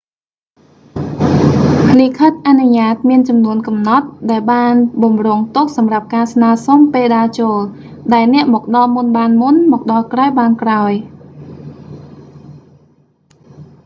[1.99, 7.59] លិខិតអនុញ្ញាតមានចំនួនកំណត់ ដែលបានបម្រុងទុកសម្រាប់ការស្នើសុំពេលដើរចូល
[8.13, 10.91] ដែលអ្នកមកដល់មុនបានមុន មកដល់ក្រោយបានក្រោយ